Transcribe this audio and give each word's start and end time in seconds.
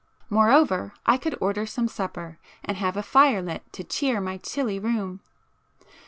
Moreover 0.31 0.95
I 1.05 1.17
could 1.17 1.37
order 1.39 1.67
some 1.67 1.87
supper, 1.87 2.39
and 2.65 2.75
have 2.75 2.97
a 2.97 3.03
fire 3.03 3.39
lit 3.39 3.71
to 3.73 3.83
cheer 3.83 4.19
my 4.19 4.37
chilly 4.39 4.79
room. 4.79 5.19